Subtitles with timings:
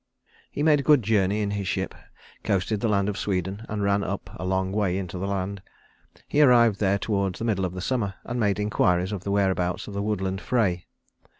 [0.49, 1.93] He made a good journey in his ship,
[2.43, 5.61] coasted the land of Sweden and ran up a long way into the land.
[6.27, 9.87] He arrived there towards the middle of the summer, and made inquiries of the whereabouts
[9.87, 10.87] of the woodland Frey.